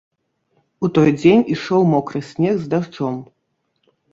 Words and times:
У 0.87 0.89
той 0.95 1.09
дзень 1.19 1.45
ішоў 1.57 1.81
мокры 1.93 2.19
снег 2.31 2.55
з 2.65 2.73
дажджом. 2.73 3.21